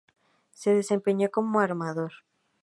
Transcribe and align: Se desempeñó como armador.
Se 0.51 0.73
desempeñó 0.73 1.29
como 1.29 1.59
armador. 1.59 2.11